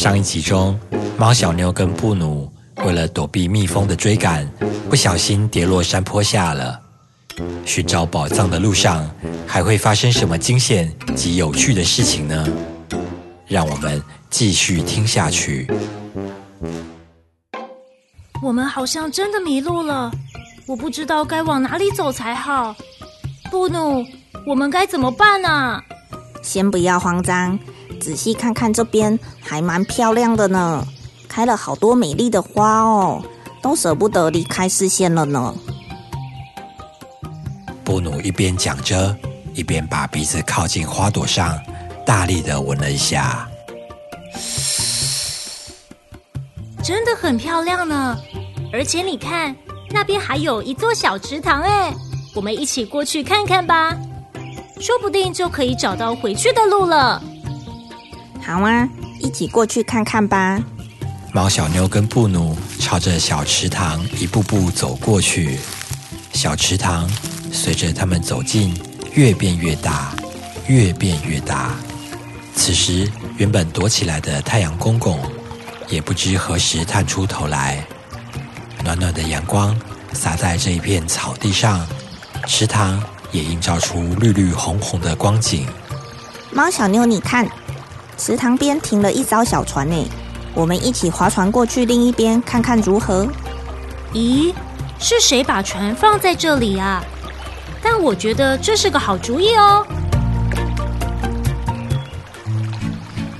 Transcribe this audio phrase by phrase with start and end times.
[0.00, 0.80] 上一集中，
[1.18, 2.50] 猫小妞跟布努
[2.86, 4.50] 为了躲避蜜蜂的追赶，
[4.88, 6.80] 不小心跌落山坡下了。
[7.66, 9.06] 寻找宝藏的路上，
[9.46, 12.48] 还会发生什么惊险及有趣的事情呢？
[13.46, 15.70] 让我们继续听下去。
[18.42, 20.10] 我们好像真的迷路了，
[20.64, 22.74] 我不知道该往哪里走才好。
[23.50, 24.02] 布努，
[24.46, 25.78] 我们该怎么办呢？
[26.40, 27.58] 先不要慌张，
[28.00, 30.84] 仔细看看这边，还蛮漂亮的呢，
[31.28, 33.22] 开了好多美丽的花哦，
[33.62, 35.54] 都舍不得离开视线了呢。
[37.84, 39.14] 布努一边讲着，
[39.54, 41.58] 一边把鼻子靠近花朵上，
[42.06, 43.46] 大力的闻了一下。
[46.82, 48.16] 真的很漂亮呢，
[48.72, 49.54] 而且你看，
[49.90, 51.94] 那边还有一座小池塘哎，
[52.34, 53.94] 我们一起过去看看吧，
[54.80, 57.22] 说不定就可以找到回去的路了。
[58.50, 58.88] 好啊，
[59.20, 60.60] 一起过去看看吧。
[61.32, 65.56] 猫小妞跟布努朝着小池塘一步步走过去，
[66.32, 67.08] 小池塘
[67.52, 68.76] 随着他们走近，
[69.12, 70.12] 越变越大，
[70.66, 71.76] 越变越大。
[72.56, 75.20] 此时，原本躲起来的太阳公公。
[75.88, 77.84] 也不知何时探出头来，
[78.82, 79.76] 暖暖的阳光
[80.12, 81.86] 洒在这一片草地上，
[82.48, 85.64] 池塘也映照出绿绿红红的光景。
[86.52, 87.48] 猫小妞，你看，
[88.20, 90.06] 池塘边停了一艘小船呢，
[90.54, 93.26] 我们一起划船过去另一边看看如何？
[94.12, 94.52] 咦，
[94.98, 97.02] 是谁把船放在这里啊？
[97.82, 99.86] 但我觉得这是个好主意哦。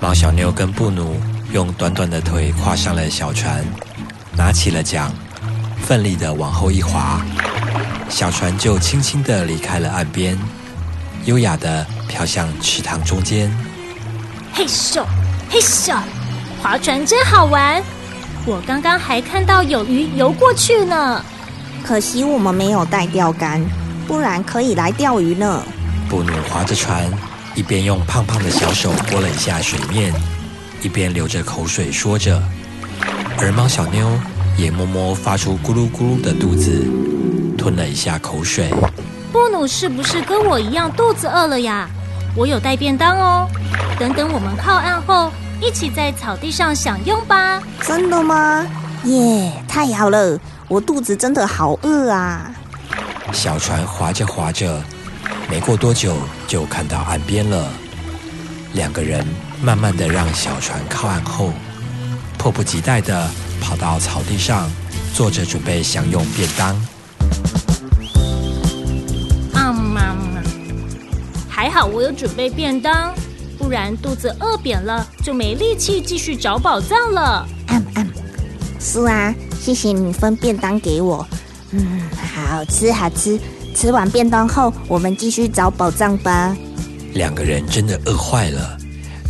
[0.00, 1.20] 猫小妞跟布努。
[1.52, 3.62] 用短短的腿跨上了小船，
[4.34, 5.12] 拿起了桨，
[5.82, 7.22] 奋力的往后一划，
[8.08, 10.38] 小船就轻轻的离开了岸边，
[11.26, 13.54] 优雅的飘向池塘中间。
[14.54, 15.02] 嘿咻，
[15.48, 15.96] 嘿咻，
[16.62, 17.82] 划船真好玩！
[18.44, 21.24] 我刚刚还看到有鱼游过去呢。
[21.82, 23.64] 可惜我们没有带钓竿，
[24.06, 25.64] 不然可以来钓鱼呢。
[26.08, 27.10] 布努划着船，
[27.54, 30.12] 一边用胖胖的小手拨了一下水面。
[30.82, 32.42] 一边流着口水说着，
[33.38, 34.06] 而猫小妞
[34.58, 36.86] 也摸摸发出咕噜咕噜的肚子，
[37.56, 38.68] 吞了一下口水。
[39.32, 41.88] 布努是不是跟我一样肚子饿了呀？
[42.34, 43.48] 我有带便当哦，
[43.98, 47.62] 等等我们靠岸后，一起在草地上享用吧。
[47.82, 48.66] 真的吗？
[49.04, 50.38] 耶，太好了！
[50.68, 52.50] 我肚子真的好饿啊。
[53.32, 54.82] 小船划着划着，
[55.48, 56.16] 没过多久
[56.46, 57.68] 就看到岸边了，
[58.74, 59.26] 两个人。
[59.62, 61.52] 慢慢的让小船靠岸后，
[62.36, 64.68] 迫不及待的跑到草地上，
[65.14, 66.74] 坐着准备享用便当。
[69.54, 70.42] 啊妈妈，
[71.48, 73.14] 还好我有准备便当，
[73.62, 77.46] 不然肚子饿扁了就没力气继续找宝藏了。
[77.68, 78.10] 嗯嗯，
[78.80, 81.24] 是啊，谢谢你分便当给我。
[81.70, 82.02] 嗯，
[82.34, 83.38] 好吃好吃。
[83.72, 86.54] 吃完便当后，我们继续找宝藏吧。
[87.14, 88.76] 两个人真的饿坏了。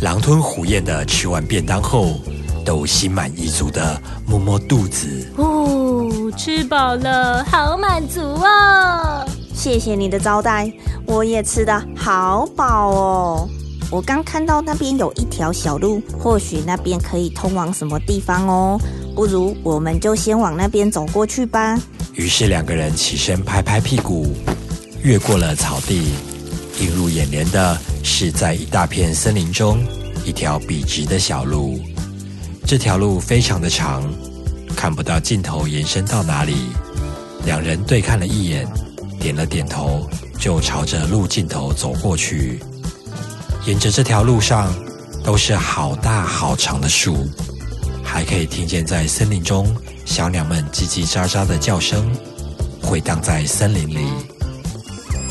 [0.01, 2.19] 狼吞虎咽的吃完便当后，
[2.65, 5.31] 都心满意足的摸摸肚子。
[5.37, 9.25] 哦，吃饱了，好满足哦！
[9.53, 10.73] 谢谢你的招待，
[11.05, 13.49] 我也吃的好饱哦。
[13.91, 18.79] 我刚看到那边有一条小路，或许那边可以通往什么地方哦。
[19.15, 21.79] 不如我们就先往那边走过去吧。
[22.13, 24.33] 于是两个人起身拍拍屁股，
[25.03, 26.13] 越过了草地。
[26.79, 29.77] 映入眼帘的是，在一大片森林中，
[30.25, 31.79] 一条笔直的小路。
[32.65, 34.03] 这条路非常的长，
[34.75, 36.55] 看不到尽头延伸到哪里。
[37.45, 38.67] 两人对看了一眼，
[39.19, 42.59] 点了点头，就朝着路尽头走过去。
[43.65, 44.73] 沿着这条路上，
[45.23, 47.27] 都是好大好长的树，
[48.03, 49.73] 还可以听见在森林中
[50.05, 52.11] 小鸟们叽叽喳喳的叫声，
[52.81, 54.07] 回荡在森林里。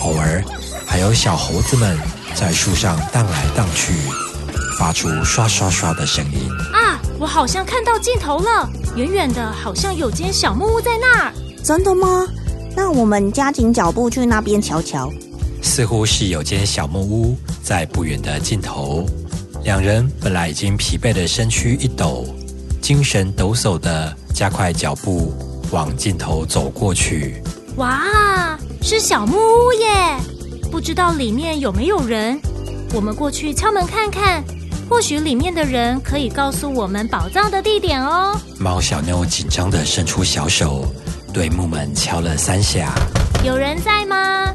[0.01, 0.43] 偶尔。
[0.85, 1.99] 还有小猴子们
[2.35, 3.95] 在树上荡来荡去，
[4.79, 6.51] 发出刷刷刷的声音。
[6.71, 11.33] 啊，我好像看到尽头了，远远的，好像有间小木屋在那儿。
[11.65, 12.27] 真的吗？
[12.77, 15.11] 那我们加紧脚步去那边瞧瞧。
[15.63, 19.07] 似乎是有间小木屋在不远的尽头。
[19.65, 22.27] 两人本来已经疲惫的身躯一抖，
[22.81, 25.33] 精神抖擞的加快脚步
[25.71, 27.41] 往尽头走过去。
[27.77, 30.17] 哇，是小木屋耶！
[30.71, 32.41] 不知道里面有没有人，
[32.93, 34.43] 我们过去敲门看看，
[34.91, 38.37] 或许里面的人可以告诉我们宝藏的地点哦。
[38.59, 40.85] 猫小妞紧张的伸出小手，
[41.33, 42.93] 对木门敲了三下。
[43.45, 44.53] 有人在吗？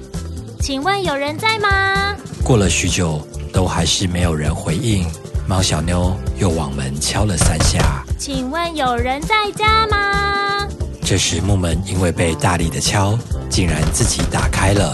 [0.59, 2.15] 请问有人在吗？
[2.43, 5.05] 过了许久，都还是没有人回应。
[5.47, 8.03] 猫小妞又往门敲了三下。
[8.17, 10.67] 请问有人在家吗？
[11.01, 13.17] 这时木门因为被大力的敲，
[13.49, 14.93] 竟然自己打开了。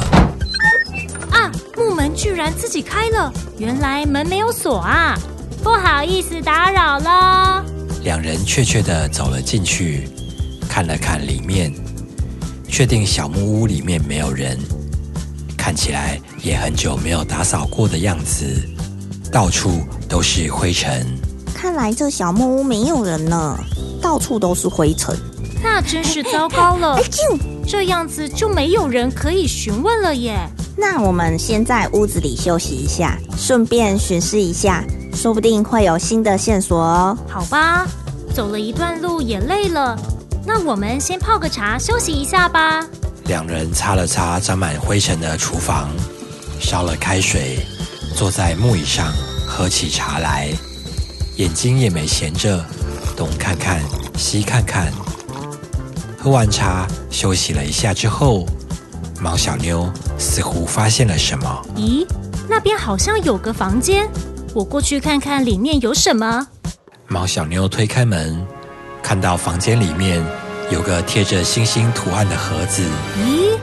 [1.32, 5.18] 啊，木门居然自己开了，原来门没有锁啊！
[5.64, 7.66] 不好意思打扰了。
[8.04, 10.08] 两人怯怯的走了进去，
[10.70, 11.74] 看了看里面，
[12.68, 14.60] 确定小木屋里面没有人，
[15.64, 18.46] 看起来也很久没有打扫过的样子，
[19.32, 19.80] 到处
[20.10, 21.08] 都是灰尘。
[21.56, 23.58] 看来这小木屋没有人呢，
[24.02, 25.18] 到处都是灰尘。
[25.64, 27.00] 那真是糟糕了！
[27.66, 30.38] 这样子就没有人可以询问了耶。
[30.76, 34.84] 那我们先在屋子里休息一下，顺便巡视一下，
[35.14, 37.18] 说不定会有新的线索哦。
[37.30, 37.88] 好吧，
[38.36, 39.98] 走了一段路也累了，
[40.46, 42.86] 那我们先泡个茶休息一下吧。
[43.26, 45.90] 两人擦了擦沾满灰尘的厨房，
[46.60, 47.66] 烧了开水，
[48.16, 49.14] 坐在木椅上
[49.48, 50.50] 喝起茶来，
[51.38, 52.64] 眼睛也没闲着，
[53.16, 53.82] 东看看
[54.18, 54.92] 西看看。
[56.20, 58.46] 喝完茶，休息了一下之后，
[59.20, 61.66] 毛小妞似乎发现了什么。
[61.76, 62.06] 咦，
[62.50, 64.10] 那边好像有个房间，
[64.54, 66.48] 我过去看看里面有什么。
[67.08, 68.46] 毛小妞推开门，
[69.02, 70.24] 看到房间里面
[70.74, 72.82] 有个贴着星星图案的盒子。
[73.20, 73.60] 咦，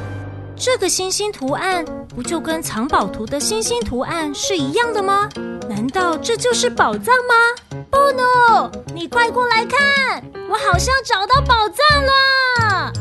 [0.56, 1.84] 这个星星图案
[2.14, 5.28] 不就跟藏宝图的星星图案是一样的吗？
[5.68, 7.82] 难道这就是宝藏吗？
[7.90, 12.92] 布努，你快过来看，我好像找到宝藏了！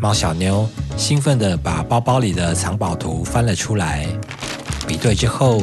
[0.00, 4.04] 猫小妞兴奋地把包包里的藏宝图翻了出来，
[4.84, 5.62] 比对之后，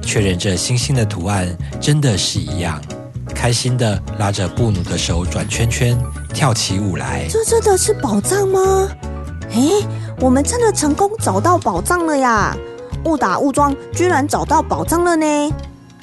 [0.00, 1.48] 确认这星星的图案
[1.80, 2.80] 真的是一样，
[3.34, 5.98] 开心地拉着布努的手转圈圈，
[6.32, 7.26] 跳起舞来。
[7.28, 8.88] 这真的是宝藏吗？
[9.50, 9.86] 诶，
[10.20, 12.56] 我们真的成功找到宝藏了呀！
[13.04, 15.52] 误打误撞，居然找到宝藏了呢！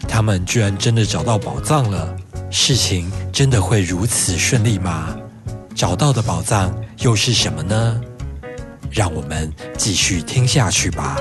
[0.07, 2.16] 他们居然真的找到宝藏了，
[2.50, 5.16] 事情真的会如此顺利吗？
[5.75, 8.01] 找到的宝藏又是什么呢？
[8.89, 11.18] 让我们继续听下去吧。